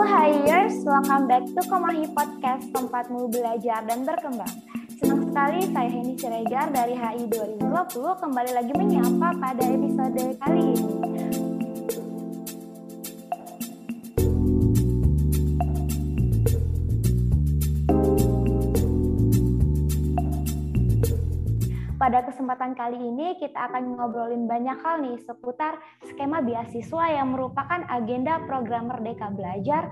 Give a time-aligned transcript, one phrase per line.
[0.00, 4.48] Hiers, welcome back to Komahi Podcast, tempatmu belajar dan berkembang.
[4.96, 7.68] Senang sekali saya Heni Siregar dari HI 2020
[8.24, 10.96] kembali lagi menyapa pada episode kali ini.
[22.00, 25.76] Pada kesempatan kali ini kita akan ngobrolin banyak hal nih seputar
[26.14, 29.90] skema beasiswa yang merupakan agenda program Merdeka Belajar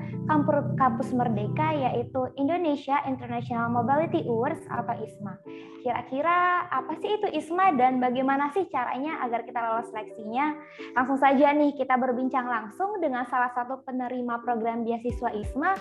[0.79, 5.37] Kampus Merdeka yaitu Indonesia International Mobility Awards atau ISMA.
[5.83, 10.55] Kira-kira apa sih itu ISMA dan bagaimana sih caranya agar kita lolos seleksinya?
[10.95, 15.75] Langsung saja nih kita berbincang langsung dengan salah satu penerima program beasiswa ISMA,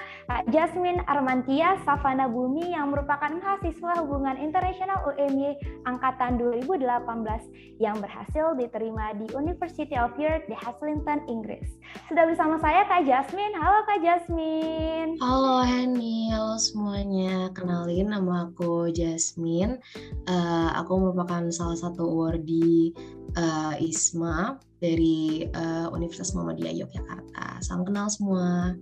[0.50, 8.56] Jasmine Armantia Savana Bumi yang merupakan mahasiswa hubungan internasional UMY angkat angkatan 2018 yang berhasil
[8.56, 11.80] diterima di University of Di Haslington, Inggris.
[12.12, 13.56] Sudah bersama saya Kak Jasmine.
[13.56, 15.16] Halo Kak Jasmine.
[15.24, 17.48] Halo Henny, halo semuanya.
[17.56, 19.80] Kenalin nama aku Jasmine.
[20.28, 22.92] Uh, aku merupakan salah satu awardee
[23.40, 27.64] uh, ISMA dari uh, Universitas Muhammadiyah Yogyakarta.
[27.64, 28.76] Salam kenal semua.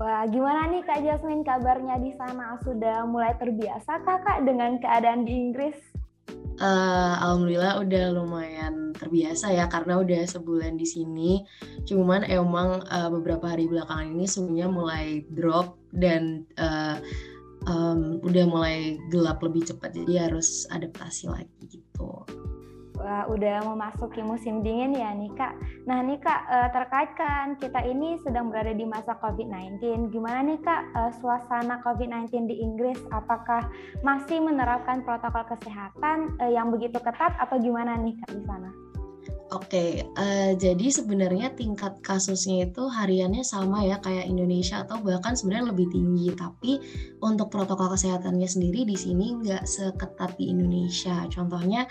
[0.00, 2.56] Wah, gimana nih Kak Jasmine kabarnya di sana?
[2.64, 5.76] Sudah mulai terbiasa Kakak dengan keadaan di Inggris?
[6.60, 11.32] Uh, alhamdulillah udah lumayan terbiasa ya karena udah sebulan di sini.
[11.88, 17.00] Cuman emang uh, beberapa hari belakangan ini suhunya mulai drop dan uh,
[17.66, 22.24] um, udah mulai gelap lebih cepat jadi harus adaptasi lagi gitu.
[23.00, 25.56] Wah, udah memasuki musim dingin ya nih Kak.
[25.88, 30.12] Nah nih Kak, uh, terkait kan kita ini sedang berada di masa COVID-19.
[30.12, 33.00] Gimana nih Kak uh, suasana COVID-19 di Inggris?
[33.08, 33.72] Apakah
[34.04, 38.89] masih menerapkan protokol kesehatan yang begitu ketat atau gimana nih Kak di sana?
[39.50, 45.74] Oke, uh, jadi sebenarnya tingkat kasusnya itu hariannya sama ya kayak Indonesia atau bahkan sebenarnya
[45.74, 46.30] lebih tinggi.
[46.38, 46.72] Tapi
[47.18, 51.26] untuk protokol kesehatannya sendiri di sini nggak seketat di Indonesia.
[51.34, 51.82] Contohnya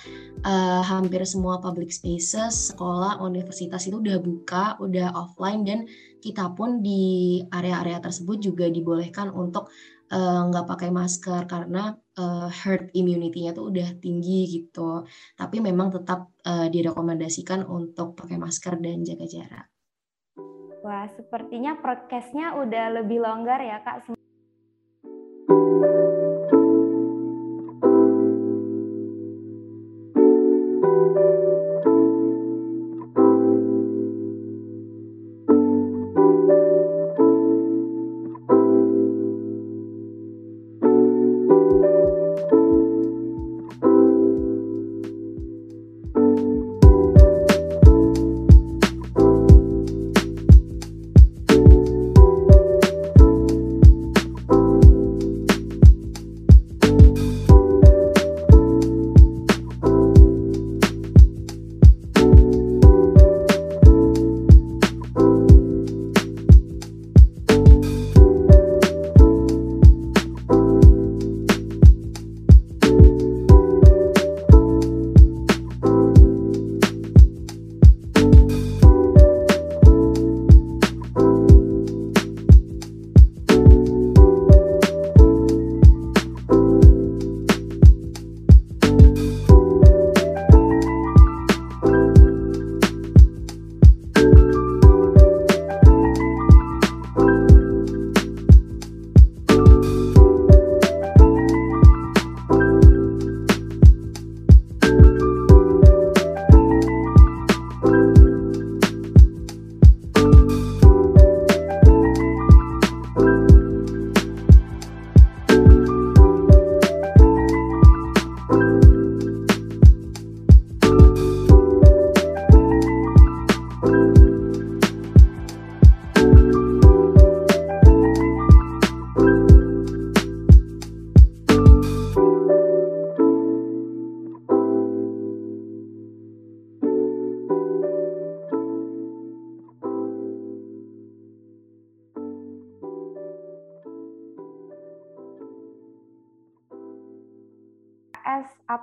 [0.48, 5.84] uh, hampir semua public spaces, sekolah, universitas itu udah buka, udah offline dan
[6.24, 12.50] kita pun di area-area tersebut juga dibolehkan untuk Eh, nggak uh, pakai masker karena uh,
[12.50, 15.06] herd immunity-nya tuh udah tinggi gitu.
[15.38, 19.66] Tapi memang tetap uh, direkomendasikan untuk pakai masker dan jaga jarak.
[20.81, 24.19] Wah, sepertinya prokesnya udah lebih longgar ya, Kak.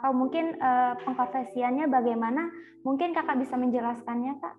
[0.06, 2.46] Atau mungkin uh, pengkonversiannya bagaimana?
[2.86, 4.54] Mungkin kakak bisa menjelaskannya kak?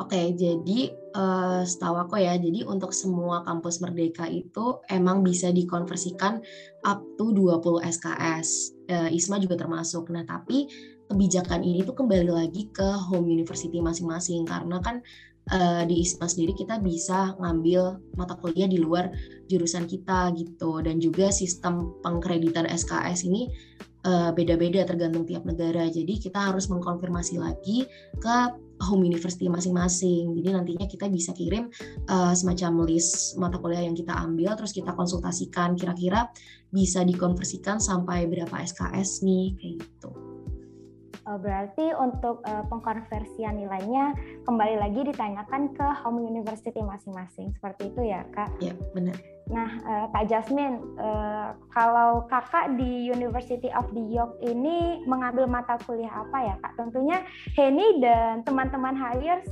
[0.00, 6.40] Oke, jadi uh, setahu aku ya, jadi untuk semua kampus Merdeka itu emang bisa dikonversikan
[6.80, 8.72] up to 20 SKS.
[8.88, 10.08] Uh, ISMA juga termasuk.
[10.08, 10.64] Nah, tapi
[11.12, 15.04] kebijakan ini tuh kembali lagi ke home university masing-masing karena kan
[15.52, 19.12] uh, di ISMA sendiri kita bisa ngambil mata kuliah di luar
[19.44, 23.52] jurusan kita gitu dan juga sistem pengkreditan SKS ini
[24.02, 25.86] beda beda-beda tergantung tiap negara.
[25.86, 27.86] Jadi kita harus mengkonfirmasi lagi
[28.18, 28.36] ke
[28.82, 30.34] home university masing-masing.
[30.34, 31.70] Jadi nantinya kita bisa kirim
[32.10, 36.26] uh, semacam list mata kuliah yang kita ambil terus kita konsultasikan kira-kira
[36.74, 40.10] bisa dikonversikan sampai berapa SKS nih kayak gitu.
[40.10, 40.31] Eh,
[41.26, 47.54] berarti untuk uh, pengkonversian nilainya kembali lagi ditanyakan ke home university masing-masing.
[47.54, 48.50] Seperti itu ya, Kak?
[48.58, 49.14] Iya, benar.
[49.52, 50.82] Nah, uh, Kak Jasmine,
[51.74, 56.72] kalau Kakak di University of the York ini mengambil mata kuliah apa ya, Kak?
[56.78, 57.22] Tentunya
[57.58, 59.46] Henny dan teman-teman Hires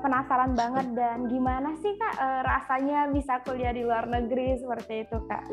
[0.00, 5.44] penasaran banget dan gimana sih, Kak, rasanya bisa kuliah di luar negeri seperti itu, Kak?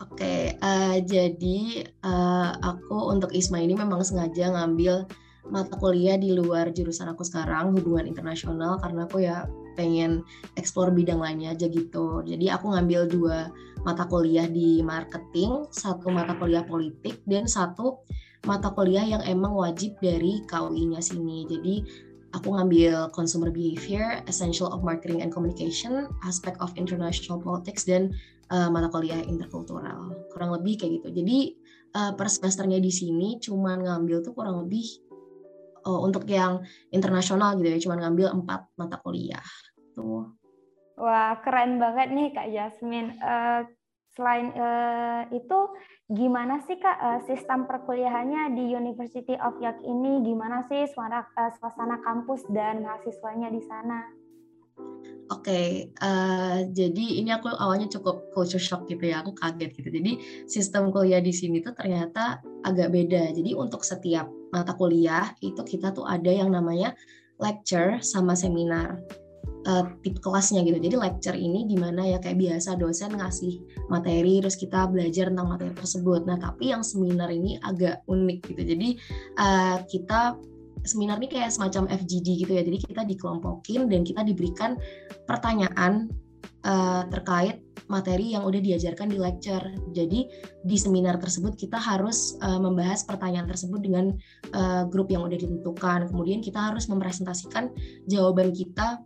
[0.00, 5.04] Oke, uh, jadi uh, aku untuk ISMA ini memang sengaja ngambil
[5.52, 9.44] mata kuliah di luar jurusan aku sekarang, hubungan internasional, karena aku ya
[9.76, 10.24] pengen
[10.56, 12.24] explore bidang lainnya aja gitu.
[12.24, 13.36] Jadi aku ngambil dua
[13.82, 18.00] mata kuliah di marketing, satu mata kuliah politik, dan satu
[18.48, 21.44] mata kuliah yang emang wajib dari KUI-nya sini.
[21.46, 21.74] Jadi
[22.32, 28.14] aku ngambil consumer behavior, essential of marketing and communication, aspect of international politics, dan
[28.50, 31.08] uh, mata kuliah interkultural kurang lebih kayak gitu.
[31.22, 31.38] Jadi
[31.94, 34.86] uh, per semesternya di sini cuman ngambil tuh kurang lebih
[35.84, 39.44] uh, untuk yang internasional gitu ya cuman ngambil empat mata kuliah.
[39.94, 40.32] Tuh.
[40.96, 43.16] Wah keren banget nih kak Jasmine.
[43.20, 43.68] Uh,
[44.12, 45.58] selain uh, itu
[46.12, 50.20] gimana sih kak uh, sistem perkuliahannya di University of York ini?
[50.20, 54.21] Gimana sih suara uh, suasana kampus dan mahasiswanya di sana
[55.32, 55.66] Oke, okay,
[56.04, 59.88] uh, eh, jadi ini aku awalnya cukup culture shock gitu ya, aku kaget gitu.
[59.88, 60.12] Jadi
[60.44, 63.32] sistem kuliah di sini tuh ternyata agak beda.
[63.32, 66.92] Jadi untuk setiap mata kuliah itu kita tuh ada yang namanya
[67.40, 69.00] lecture sama seminar
[69.64, 70.76] uh, tip kelasnya gitu.
[70.76, 75.72] Jadi lecture ini gimana ya kayak biasa dosen ngasih materi terus kita belajar tentang materi
[75.72, 76.28] tersebut.
[76.28, 78.62] Nah tapi yang seminar ini agak unik gitu.
[78.68, 78.88] Jadi
[79.40, 80.36] uh, kita
[80.82, 82.62] seminar ini kayak semacam FGD gitu ya.
[82.62, 84.78] Jadi kita dikelompokin dan kita diberikan
[85.26, 86.10] pertanyaan
[86.66, 89.62] uh, terkait materi yang udah diajarkan di lecture.
[89.92, 90.30] Jadi
[90.64, 94.14] di seminar tersebut kita harus uh, membahas pertanyaan tersebut dengan
[94.54, 96.08] uh, grup yang udah ditentukan.
[96.08, 97.70] Kemudian kita harus mempresentasikan
[98.06, 99.02] jawaban kita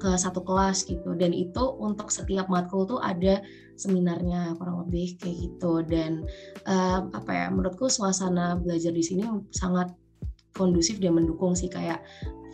[0.00, 1.12] ke satu kelas gitu.
[1.20, 3.44] Dan itu untuk setiap matkul tuh ada
[3.76, 5.84] seminarnya kurang lebih kayak gitu.
[5.84, 6.24] Dan
[6.64, 7.46] uh, apa ya?
[7.52, 9.92] Menurutku suasana belajar di sini sangat
[10.54, 12.02] kondusif dan mendukung sih kayak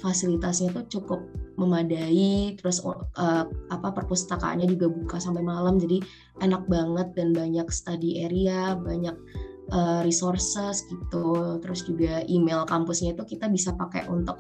[0.01, 1.21] fasilitasnya tuh cukup
[1.61, 6.01] memadai terus uh, apa perpustakaannya juga buka sampai malam jadi
[6.41, 9.13] enak banget dan banyak study area banyak
[9.73, 11.59] uh, resources gitu.
[11.63, 14.39] Terus juga email kampusnya itu kita bisa pakai untuk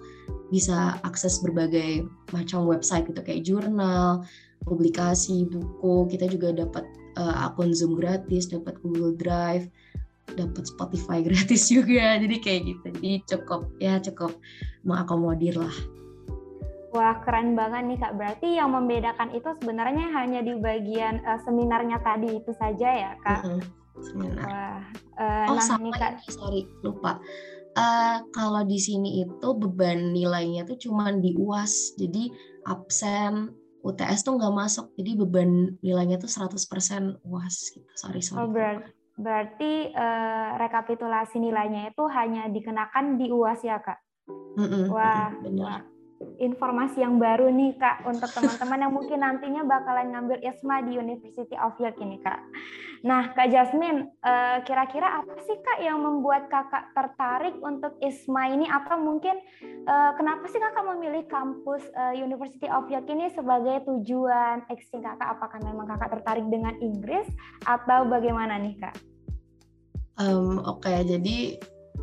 [0.51, 2.05] bisa akses berbagai
[2.35, 4.27] macam website gitu kayak jurnal
[4.67, 6.11] publikasi buku.
[6.11, 6.85] Kita juga dapat
[7.17, 9.71] uh, akun zoom gratis dapat Google Drive
[10.37, 14.37] dapat Spotify gratis juga jadi kayak gitu jadi cukup ya cukup
[14.85, 15.75] mengakomodir lah
[16.91, 18.19] Wah keren banget nih kak.
[18.19, 23.47] Berarti yang membedakan itu sebenarnya hanya di bagian uh, seminarnya tadi itu saja ya kak?
[23.47, 23.63] Mm -hmm.
[24.01, 24.43] Seminar.
[24.43, 24.83] Wah,
[25.23, 26.13] uh, oh nah, sama nih, kak.
[26.19, 27.23] ini sorry lupa.
[27.79, 31.95] Uh, kalau di sini itu beban nilainya tuh cuma di uas.
[31.95, 32.27] Jadi
[32.67, 33.55] absen
[33.87, 34.91] UTS tuh nggak masuk.
[34.99, 37.87] Jadi beban nilainya tuh 100% uas gitu.
[37.95, 38.43] Sorry sorry.
[38.43, 44.01] Oh, berarti Berarti uh, rekapitulasi nilainya itu hanya dikenakan di UAS ya, Kak?
[44.57, 45.29] Mm-mm, wah,
[45.61, 45.81] wah,
[46.41, 51.57] informasi yang baru nih, Kak, untuk teman-teman yang mungkin nantinya bakalan ngambil ISMA di University
[51.57, 52.41] of York ini, Kak.
[53.01, 58.69] Nah, Kak Jasmine, uh, kira-kira apa sih, Kak, yang membuat Kakak tertarik untuk ISMA ini?
[58.69, 59.41] Atau mungkin
[59.89, 65.41] uh, kenapa sih Kakak memilih kampus uh, University of York ini sebagai tujuan exchange Kakak?
[65.41, 67.29] Apakah memang Kakak tertarik dengan Inggris
[67.65, 69.10] atau bagaimana nih, Kak?
[70.21, 71.57] Um, Oke, okay, jadi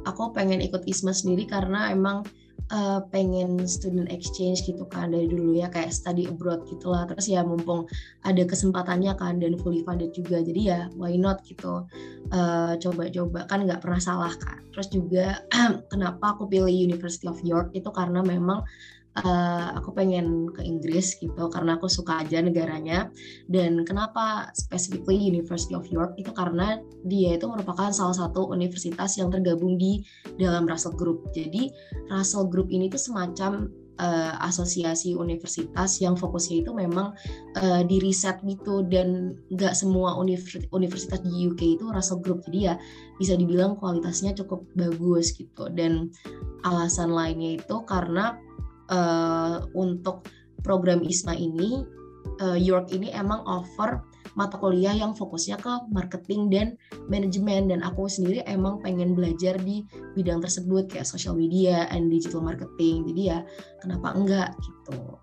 [0.09, 2.25] aku pengen ikut ISMA sendiri karena emang
[2.73, 7.05] uh, pengen student exchange gitu kan dari dulu ya kayak study abroad gitulah.
[7.07, 7.87] Terus ya mumpung
[8.25, 11.85] ada kesempatannya kan dan fully funded juga jadi ya why not gitu.
[12.27, 14.59] Eh, coba-coba kan nggak pernah salah kan.
[14.75, 15.25] Terus juga
[15.91, 18.67] kenapa aku pilih University of York itu karena memang
[19.23, 23.09] uh, aku pengen ke Inggris gitu karena aku suka aja negaranya.
[23.49, 26.13] Dan kenapa specifically University of York?
[26.19, 30.05] Itu karena dia itu merupakan salah satu universitas yang tergabung di
[30.37, 31.33] dalam Russell Group.
[31.33, 31.73] Jadi
[32.13, 37.17] Russell Group ini tuh semacam uh, asosiasi universitas yang fokusnya itu memang
[37.57, 38.85] uh, di riset gitu.
[38.85, 40.13] Dan nggak semua
[40.69, 42.45] universitas di UK itu Russell Group.
[42.45, 42.75] Jadi ya
[43.17, 45.73] bisa dibilang kualitasnya cukup bagus gitu.
[45.73, 46.13] Dan
[46.65, 48.37] alasan lainnya itu karena
[48.89, 50.27] uh, untuk
[50.65, 51.85] program ISMA ini
[52.41, 54.01] uh, York ini emang offer
[54.37, 56.67] mata kuliah yang fokusnya ke marketing dan
[57.09, 57.71] manajemen.
[57.71, 59.81] Dan aku sendiri emang pengen belajar di
[60.13, 63.07] bidang tersebut kayak social media and digital marketing.
[63.09, 63.41] Jadi ya
[63.81, 65.17] kenapa enggak gitu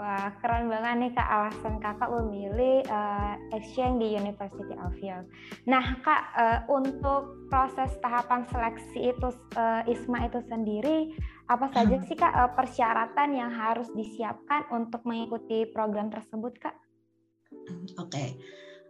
[0.00, 5.28] Wah, keren banget nih Kak alasan Kakak memilih uh, exchange di University of York.
[5.68, 9.28] Nah, Kak, uh, untuk proses tahapan seleksi itu
[9.60, 11.12] uh, ISMA itu sendiri,
[11.52, 16.80] apa saja sih Kak uh, persyaratan yang harus disiapkan untuk mengikuti program tersebut, Kak?
[18.00, 18.08] Oke.
[18.08, 18.28] Okay.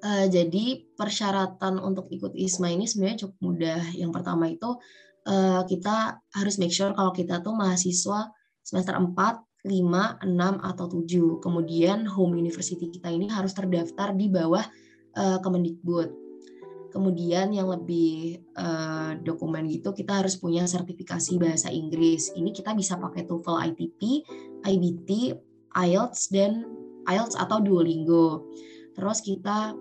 [0.06, 3.82] Uh, jadi persyaratan untuk ikut ISMA ini sebenarnya cukup mudah.
[3.98, 4.78] Yang pertama itu
[5.26, 8.30] uh, kita harus make sure kalau kita tuh mahasiswa
[8.62, 11.44] semester 4, 5, 6 atau 7.
[11.44, 14.64] Kemudian home university kita ini harus terdaftar di bawah
[15.16, 16.20] uh, Kemendikbud.
[16.90, 22.34] Kemudian yang lebih uh, dokumen gitu kita harus punya sertifikasi bahasa Inggris.
[22.34, 24.00] Ini kita bisa pakai TOEFL ITP,
[24.66, 25.10] IBT,
[25.70, 26.66] IELTS dan
[27.06, 28.50] IELTS atau Duolingo.
[28.98, 29.78] Terus kita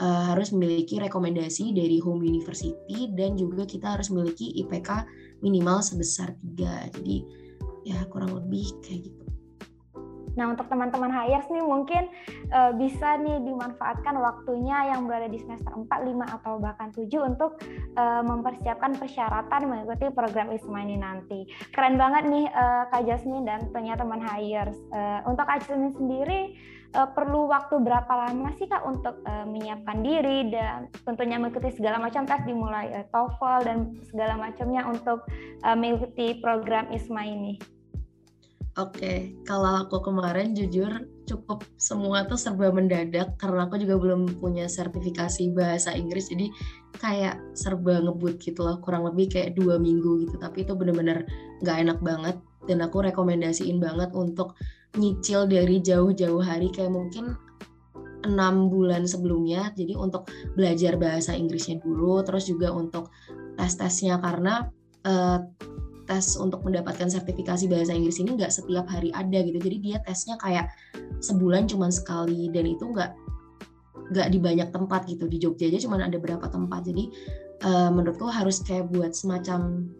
[0.00, 5.04] uh, harus memiliki rekomendasi dari home university dan juga kita harus memiliki IPK
[5.44, 6.96] minimal sebesar 3.
[6.96, 7.45] Jadi
[7.86, 9.26] ya kurang lebih kayak gitu.
[10.36, 12.12] Nah, untuk teman-teman hires nih mungkin
[12.52, 17.56] uh, bisa nih dimanfaatkan waktunya yang berada di semester 4, 5 atau bahkan 7 untuk
[17.96, 21.48] uh, mempersiapkan persyaratan mengikuti program ISMA ini nanti.
[21.72, 24.76] Keren banget nih uh, Kak Jasmine dan tentunya teman hires.
[25.24, 26.40] Untuk Kak Jasmine sendiri
[26.92, 32.40] perlu waktu berapa lama sih Kak untuk menyiapkan diri dan tentunya mengikuti segala macam tes
[32.48, 33.76] dimulai TOEFL dan
[34.08, 35.24] segala macamnya untuk
[35.64, 37.75] mengikuti program ISMA ini?
[38.76, 44.68] Oke, kalau aku kemarin jujur cukup semua tuh serba mendadak karena aku juga belum punya
[44.68, 46.28] sertifikasi bahasa Inggris.
[46.28, 46.52] Jadi
[47.00, 50.36] kayak serba ngebut gitu loh kurang lebih kayak dua minggu gitu.
[50.36, 51.24] Tapi itu bener-bener
[51.64, 52.36] nggak enak banget
[52.68, 54.52] dan aku rekomendasiin banget untuk
[55.00, 57.32] nyicil dari jauh-jauh hari kayak mungkin
[58.28, 59.72] enam bulan sebelumnya.
[59.72, 63.08] Jadi untuk belajar bahasa Inggrisnya dulu terus juga untuk
[63.56, 64.20] tes-tesnya.
[64.20, 64.68] Karena
[65.08, 65.40] uh,
[66.06, 69.58] tes untuk mendapatkan sertifikasi bahasa Inggris ini nggak setiap hari ada gitu.
[69.58, 70.70] Jadi dia tesnya kayak
[71.20, 73.12] sebulan cuma sekali dan itu nggak
[74.14, 75.26] nggak di banyak tempat gitu.
[75.26, 76.86] Di Jogja aja cuma ada berapa tempat.
[76.86, 77.04] Jadi
[77.66, 79.90] uh, menurutku harus kayak buat semacam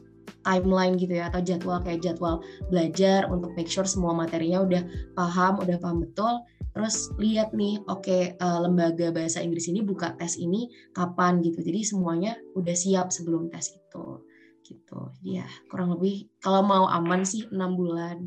[0.46, 4.82] timeline gitu ya atau jadwal kayak jadwal belajar untuk make sure semua materinya udah
[5.18, 6.42] paham udah paham betul.
[6.76, 11.42] Terus lihat nih oke okay, uh, eh, lembaga bahasa Inggris ini buka tes ini kapan
[11.42, 11.62] gitu.
[11.64, 14.22] Jadi semuanya udah siap sebelum tes itu
[14.66, 18.26] gitu ya kurang lebih kalau mau aman sih enam bulan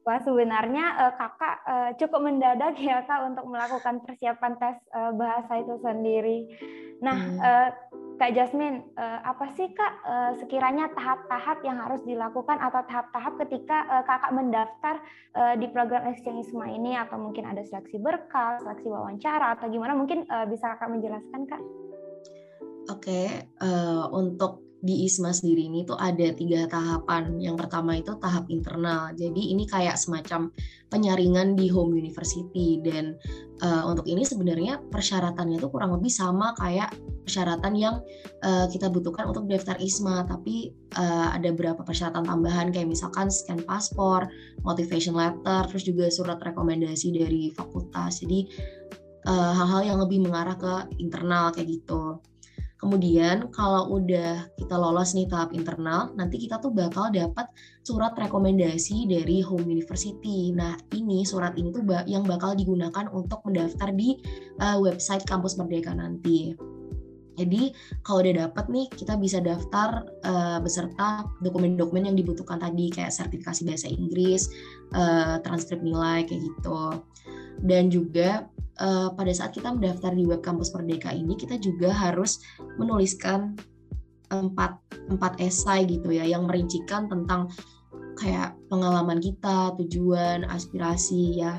[0.00, 5.60] Wah sebenarnya uh, kakak uh, cukup mendadak ya kak untuk melakukan persiapan tes uh, bahasa
[5.60, 6.38] itu sendiri.
[7.04, 7.38] Nah hmm.
[7.38, 7.68] uh,
[8.16, 13.84] kak Jasmine, uh, apa sih kak uh, sekiranya tahap-tahap yang harus dilakukan atau tahap-tahap ketika
[13.92, 14.94] uh, kakak mendaftar
[15.36, 19.92] uh, di program exchange ISMA ini atau mungkin ada seleksi berkal, seleksi wawancara atau gimana?
[19.92, 21.60] Mungkin uh, bisa kakak menjelaskan kak?
[22.88, 23.26] Oke, okay,
[23.60, 27.36] uh, untuk di ISMA sendiri ini tuh ada tiga tahapan.
[27.36, 29.12] Yang pertama itu tahap internal.
[29.12, 30.48] Jadi ini kayak semacam
[30.88, 33.14] penyaringan di home university dan
[33.60, 36.96] uh, untuk ini sebenarnya persyaratannya tuh kurang lebih sama kayak
[37.28, 38.00] persyaratan yang
[38.42, 40.24] uh, kita butuhkan untuk daftar ISMA.
[40.24, 44.24] Tapi uh, ada beberapa persyaratan tambahan kayak misalkan scan paspor,
[44.64, 48.24] motivation letter, terus juga surat rekomendasi dari fakultas.
[48.24, 48.48] Jadi
[49.28, 52.24] hal-hal uh, yang lebih mengarah ke internal kayak gitu.
[52.80, 57.44] Kemudian kalau udah kita lolos nih tahap internal, nanti kita tuh bakal dapat
[57.84, 60.48] surat rekomendasi dari home university.
[60.56, 64.16] Nah ini surat ini tuh yang bakal digunakan untuk mendaftar di
[64.64, 66.56] uh, website kampus Merdeka nanti.
[67.36, 67.72] Jadi
[68.04, 73.64] kalau udah dapat nih kita bisa daftar uh, beserta dokumen-dokumen yang dibutuhkan tadi kayak sertifikasi
[73.64, 74.48] bahasa Inggris,
[74.92, 77.00] uh, transkrip nilai kayak gitu.
[77.58, 78.46] Dan juga
[78.78, 82.40] uh, pada saat kita mendaftar di web kampus Merdeka ini kita juga harus
[82.78, 83.58] menuliskan
[84.30, 84.78] empat
[85.10, 87.50] empat esai gitu ya yang merincikan tentang
[88.14, 91.58] kayak pengalaman kita, tujuan, aspirasi ya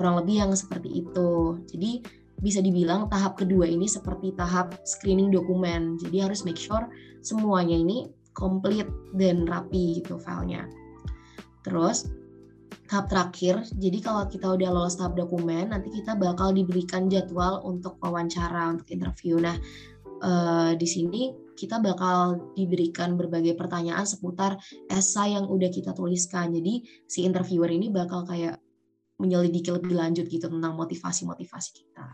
[0.00, 1.60] kurang lebih yang seperti itu.
[1.68, 2.00] Jadi
[2.40, 6.00] bisa dibilang tahap kedua ini seperti tahap screening dokumen.
[6.00, 6.88] Jadi harus make sure
[7.20, 10.64] semuanya ini komplit dan rapi gitu filenya.
[11.68, 12.08] Terus
[12.90, 13.62] tahap terakhir.
[13.70, 18.90] Jadi kalau kita udah lolos tahap dokumen, nanti kita bakal diberikan jadwal untuk wawancara, untuk
[18.90, 19.38] interview.
[19.38, 19.54] Nah,
[20.26, 24.58] uh, di sini kita bakal diberikan berbagai pertanyaan seputar
[24.90, 26.50] esai yang udah kita tuliskan.
[26.50, 28.58] Jadi si interviewer ini bakal kayak
[29.22, 32.06] menyelidiki lebih lanjut gitu tentang motivasi-motivasi kita.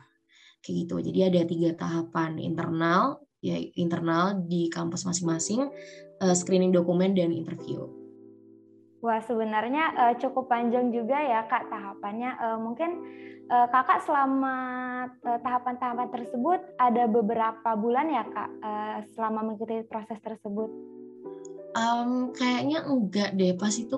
[0.60, 0.94] Kayak gitu.
[1.00, 5.72] Jadi ada tiga tahapan internal, ya internal di kampus masing-masing,
[6.20, 8.05] uh, screening dokumen dan interview.
[9.04, 12.30] Wah sebenarnya uh, cukup panjang juga ya kak tahapannya.
[12.40, 12.90] Uh, mungkin
[13.52, 14.54] uh, kakak selama
[15.22, 20.70] tahapan-tahapan uh, tersebut ada beberapa bulan ya kak uh, selama mengikuti proses tersebut?
[21.76, 23.52] Um, kayaknya enggak deh.
[23.52, 23.96] Pas itu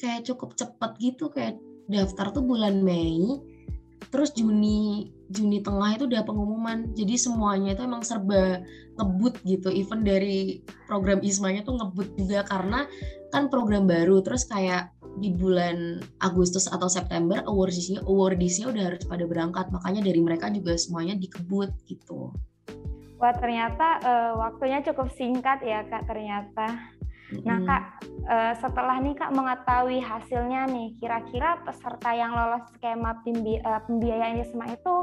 [0.00, 3.44] kayak cukup cepat gitu kayak daftar tuh bulan Mei.
[4.08, 6.96] Terus Juni Juni tengah itu udah pengumuman.
[6.96, 8.64] Jadi semuanya itu emang serba
[8.96, 9.68] ngebut gitu.
[9.68, 12.88] Even dari program Ismanya tuh ngebut juga karena
[13.30, 14.22] kan program baru.
[14.22, 19.70] Terus kayak di bulan Agustus atau September awardisnya awardisnya udah harus pada berangkat.
[19.74, 22.34] Makanya dari mereka juga semuanya dikebut gitu.
[23.20, 26.90] Wah ternyata uh, waktunya cukup singkat ya kak ternyata.
[27.46, 27.82] Nah kak,
[28.26, 34.74] eh, setelah nih kak mengetahui hasilnya nih, kira-kira peserta yang lolos skema eh, pembiayaan ISMA
[34.74, 34.94] itu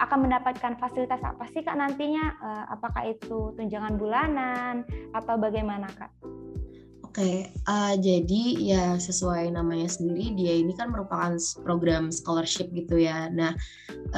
[0.00, 2.24] akan mendapatkan fasilitas apa sih kak nantinya?
[2.40, 6.10] Eh, apakah itu tunjangan bulanan atau bagaimana kak?
[7.14, 7.38] Oke, okay,
[7.70, 13.30] uh, jadi ya sesuai namanya sendiri, dia ini kan merupakan program scholarship gitu ya.
[13.30, 13.54] Nah,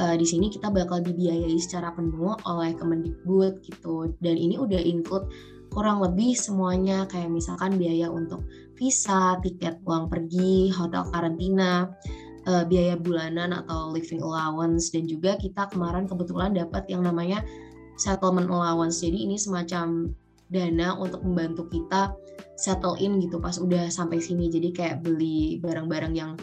[0.01, 5.29] uh, di sini kita bakal dibiayai secara penuh oleh Kemendikbud gitu, dan ini udah include
[5.69, 11.93] kurang lebih semuanya kayak misalkan biaya untuk visa, tiket pulang pergi, hotel karantina,
[12.49, 17.45] uh, biaya bulanan atau living allowance dan juga kita kemarin kebetulan dapat yang namanya
[17.93, 19.05] settlement allowance.
[19.05, 20.09] Jadi ini semacam
[20.47, 22.15] dana untuk membantu kita
[22.57, 24.47] settle in gitu pas udah sampai sini.
[24.47, 26.33] Jadi kayak beli barang-barang yang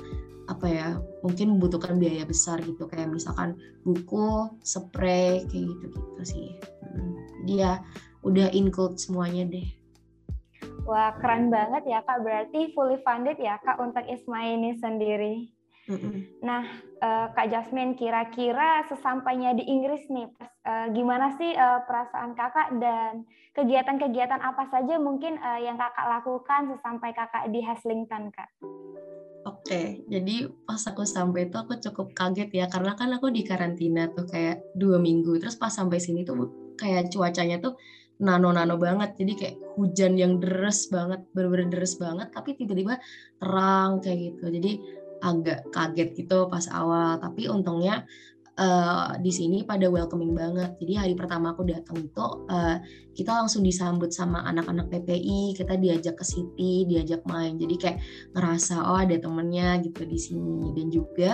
[0.44, 0.88] apa ya
[1.24, 6.48] mungkin membutuhkan biaya besar gitu kayak misalkan buku, spray kayak gitu gitu sih.
[6.84, 7.14] Hmm.
[7.48, 7.80] Dia
[8.24, 9.68] udah include semuanya deh.
[10.84, 15.48] Wah keren banget ya kak, berarti fully funded ya kak untuk Isma ini sendiri.
[15.84, 16.40] Mm-mm.
[16.40, 16.64] Nah,
[17.04, 20.32] uh, Kak Jasmine, kira-kira sesampainya di Inggris nih,
[20.64, 26.74] uh, gimana sih uh, perasaan kakak dan kegiatan-kegiatan apa saja mungkin uh, yang kakak lakukan
[26.74, 28.50] sesampai kakak di Haslington, kak?
[29.44, 34.08] Oke, jadi pas aku sampai itu aku cukup kaget ya, karena kan aku di karantina
[34.08, 36.48] tuh kayak dua minggu, terus pas sampai sini tuh
[36.80, 37.76] kayak cuacanya tuh
[38.22, 39.20] nano-nano banget.
[39.20, 42.98] Jadi kayak hujan yang deres banget bener-bener deres banget tapi tiba-tiba
[43.42, 44.44] terang kayak gitu.
[44.48, 44.72] Jadi
[45.24, 47.18] agak kaget gitu pas awal.
[47.18, 48.06] Tapi untungnya
[48.58, 50.74] uh, di sini pada welcoming banget.
[50.78, 52.78] Jadi hari pertama aku datang itu uh,
[53.14, 57.58] kita langsung disambut sama anak-anak PPI, kita diajak ke city, diajak main.
[57.58, 57.98] Jadi kayak
[58.34, 61.30] ngerasa oh ada temennya gitu di sini dan juga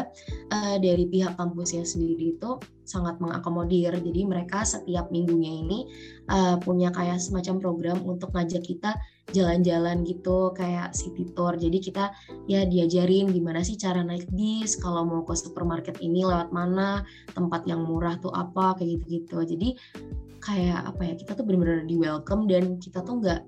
[0.53, 2.51] uh, dari pihak kampusnya sendiri itu
[2.91, 3.95] sangat mengakomodir.
[3.95, 5.79] Jadi mereka setiap minggunya ini
[6.27, 8.99] uh, punya kayak semacam program untuk ngajak kita
[9.31, 11.55] jalan-jalan gitu kayak city tour.
[11.55, 12.11] Jadi kita
[12.51, 17.63] ya diajarin gimana sih cara naik bis, kalau mau ke supermarket ini lewat mana, tempat
[17.71, 19.39] yang murah tuh apa kayak gitu-gitu.
[19.47, 19.69] Jadi
[20.43, 23.41] kayak apa ya kita tuh benar-benar di welcome dan kita tuh nggak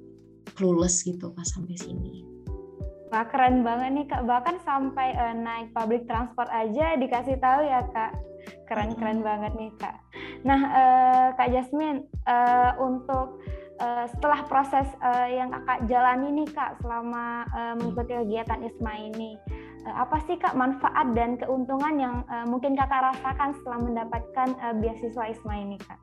[0.55, 2.23] clueless gitu pas sampai sini.
[3.13, 7.85] Wah keren banget nih kak, bahkan sampai uh, naik public transport aja dikasih tahu ya
[7.93, 8.17] kak.
[8.73, 10.01] Keren-keren banget nih kak.
[10.49, 13.45] Nah uh, kak Jasmine, uh, untuk
[13.77, 19.37] uh, setelah proses uh, yang kakak jalani nih kak selama uh, mengikuti kegiatan ISMA ini,
[19.85, 24.75] uh, apa sih kak manfaat dan keuntungan yang uh, mungkin kakak rasakan setelah mendapatkan uh,
[24.81, 26.01] beasiswa ISMA ini kak?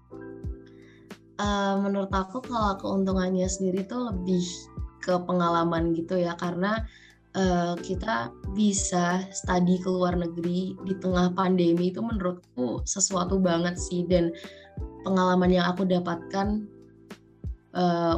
[1.42, 4.46] Uh, menurut aku kalau keuntungannya sendiri tuh lebih
[5.02, 6.86] ke pengalaman gitu ya karena
[7.36, 14.06] uh, kita bisa studi ke luar negeri di tengah pandemi itu menurutku sesuatu banget sih.
[14.08, 14.32] Dan
[15.04, 16.66] pengalaman yang aku dapatkan
[17.76, 18.16] uh,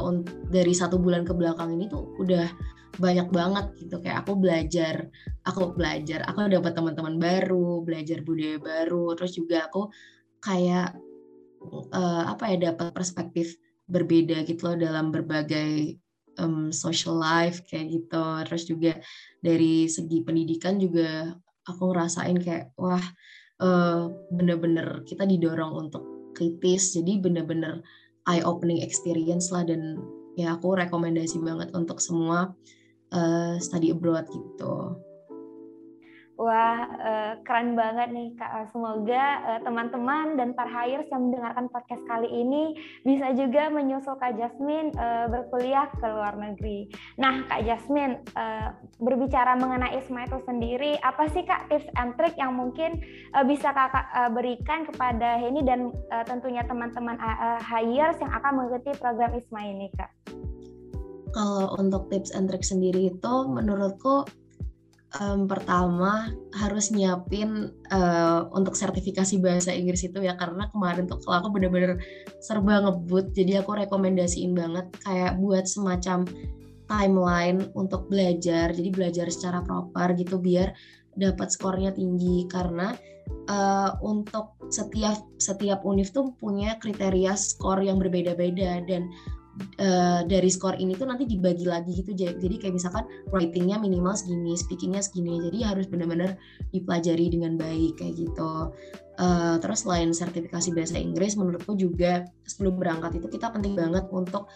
[0.48, 2.46] dari satu bulan ke belakang ini tuh udah
[3.00, 4.00] banyak banget gitu.
[4.04, 5.08] Kayak aku belajar
[5.42, 9.90] aku belajar aku dapat teman-teman baru belajar budaya baru terus juga aku
[10.42, 10.94] kayak
[11.94, 13.58] uh, apa ya dapat perspektif
[13.90, 15.98] berbeda gitu loh dalam berbagai
[16.38, 18.24] um, social life kayak gitu.
[18.48, 18.92] Terus juga
[19.42, 21.34] dari segi pendidikan juga
[21.68, 23.02] aku ngerasain kayak wah
[23.60, 26.96] uh, bener-bener kita didorong untuk kritis.
[26.96, 27.84] Jadi bener-bener
[28.28, 29.66] eye opening experience lah.
[29.66, 29.98] Dan
[30.38, 32.52] ya aku rekomendasi banget untuk semua
[33.12, 34.96] uh, study abroad gitu.
[36.40, 38.72] Wah, uh, keren banget nih Kak.
[38.72, 42.72] Semoga uh, teman-teman dan para hires yang mendengarkan podcast kali ini
[43.04, 46.88] bisa juga menyusul Kak Jasmine uh, berkuliah ke luar negeri.
[47.20, 48.24] Nah, Kak Jasmine,
[48.96, 52.98] berbicara mengenai ISMA itu sendiri, apa sih Kak tips and trick yang mungkin
[53.44, 55.92] bisa Kakak berikan kepada Heni dan
[56.24, 57.20] tentunya teman-teman
[57.60, 60.10] hires yang akan mengikuti program ISMA ini, Kak?
[61.32, 64.28] Kalau untuk tips and trick sendiri itu menurutku
[65.20, 71.44] um, pertama harus nyiapin uh, untuk sertifikasi bahasa Inggris itu ya karena kemarin tuh kalau
[71.44, 72.00] aku bener-bener
[72.40, 76.24] serba ngebut jadi aku rekomendasiin banget kayak buat semacam
[76.86, 80.76] timeline untuk belajar jadi belajar secara proper gitu biar
[81.16, 82.48] dapat skornya tinggi.
[82.48, 82.92] Karena
[83.48, 89.08] uh, untuk setiap setiap univ tuh punya kriteria skor yang berbeda-beda dan
[89.80, 92.12] uh, dari skor ini tuh nanti dibagi lagi gitu.
[92.16, 95.40] Jadi kayak misalkan writingnya minimal segini speakingnya segini.
[95.50, 96.36] Jadi harus benar-benar
[96.72, 98.72] dipelajari dengan baik kayak gitu.
[99.20, 104.48] Uh, terus selain sertifikasi bahasa Inggris menurutku juga sebelum berangkat itu kita penting banget untuk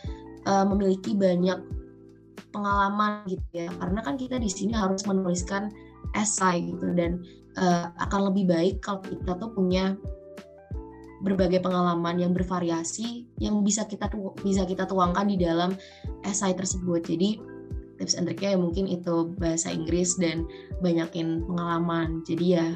[0.48, 1.61] uh, memiliki banyak
[2.50, 3.68] pengalaman gitu ya.
[3.76, 5.68] Karena kan kita di sini harus menuliskan
[6.16, 7.20] esai gitu dan
[7.61, 9.92] uh, akan lebih baik kalau kita tuh punya
[11.24, 15.72] berbagai pengalaman yang bervariasi yang bisa kita bisa kita tuangkan di dalam
[16.24, 17.05] esai tersebut.
[17.07, 17.40] Jadi
[17.96, 20.44] tips and triknya ya mungkin itu bahasa Inggris dan
[20.85, 22.20] banyakin pengalaman.
[22.29, 22.66] Jadi ya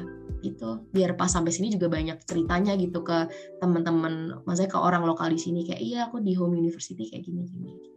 [0.41, 3.29] itu biar pas sampai sini juga banyak ceritanya gitu ke
[3.61, 7.77] teman-teman, maksudnya ke orang lokal di sini kayak iya aku di home university kayak gini-gini.
[7.77, 7.89] Gitu.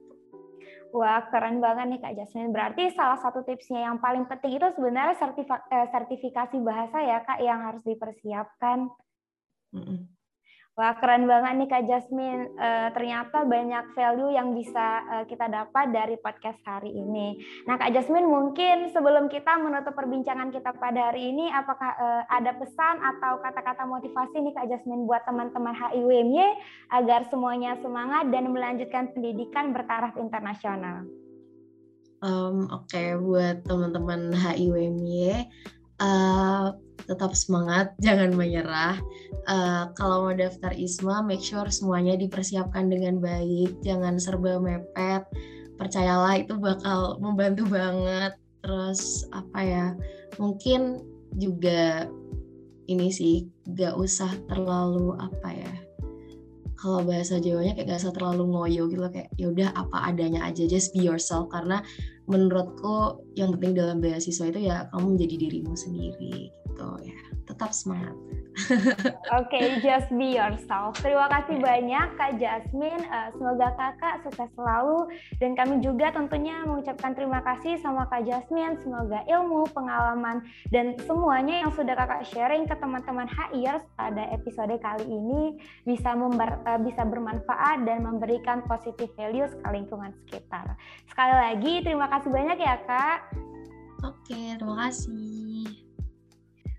[0.94, 2.54] Wah, keren banget nih Kak Jasmine.
[2.54, 7.58] Berarti salah satu tipsnya yang paling penting itu sebenarnya eh, sertifikasi bahasa ya Kak yang
[7.66, 8.92] harus dipersiapkan.
[9.74, 9.98] Mm -mm.
[10.74, 12.50] Wah keren banget nih Kak Jasmine.
[12.58, 17.38] Uh, ternyata banyak value yang bisa uh, kita dapat dari podcast hari ini.
[17.62, 22.58] Nah Kak Jasmine mungkin sebelum kita menutup perbincangan kita pada hari ini, apakah uh, ada
[22.58, 26.42] pesan atau kata-kata motivasi nih Kak Jasmine buat teman-teman HIWMY
[26.90, 31.06] agar semuanya semangat dan melanjutkan pendidikan bertaraf internasional?
[32.18, 33.08] Um, Oke, okay.
[33.14, 35.46] buat teman-teman HIWMY,
[36.04, 36.76] uh,
[37.08, 39.00] tetap semangat, jangan menyerah.
[39.48, 45.24] Uh, kalau mau daftar ISMA, make sure semuanya dipersiapkan dengan baik, jangan serba mepet.
[45.80, 48.36] Percayalah itu bakal membantu banget.
[48.62, 49.86] Terus apa ya?
[50.40, 51.02] Mungkin
[51.36, 52.08] juga
[52.86, 55.72] ini sih gak usah terlalu apa ya
[56.84, 60.68] kalau bahasa Jawanya kayak gak usah terlalu ngoyo gitu kayak ya udah apa adanya aja
[60.68, 61.80] just be yourself karena
[62.24, 67.18] menurutku yang penting dalam beasiswa itu ya kamu menjadi dirimu sendiri gitu ya.
[67.44, 68.16] Tetap semangat
[68.54, 70.94] Oke, okay, just be yourself.
[71.02, 73.02] Terima kasih banyak Kak Jasmine.
[73.10, 75.10] Uh, semoga Kakak sukses selalu
[75.42, 78.78] dan kami juga tentunya mengucapkan terima kasih sama Kak Jasmine.
[78.78, 85.06] Semoga ilmu, pengalaman dan semuanya yang sudah Kakak sharing ke teman-teman HIers pada episode kali
[85.06, 90.78] ini bisa member, uh, bisa bermanfaat dan memberikan positive values ke lingkungan sekitar.
[91.10, 93.18] Sekali lagi terima kasih banyak ya Kak.
[94.04, 95.43] Oke, terima kasih.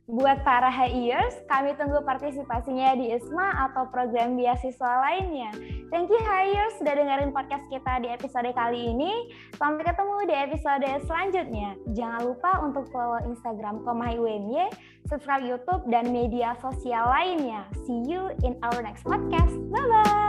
[0.05, 5.49] Buat para HIers, kami tunggu partisipasinya di ISMA atau program beasiswa lainnya.
[5.89, 9.33] Thank you HIers sudah dengerin podcast kita di episode kali ini.
[9.57, 11.73] Sampai ketemu di episode selanjutnya.
[11.97, 14.69] Jangan lupa untuk follow Instagram KomHIWMY,
[15.09, 17.65] subscribe YouTube, dan media sosial lainnya.
[17.89, 19.57] See you in our next podcast.
[19.73, 20.24] Bye-bye!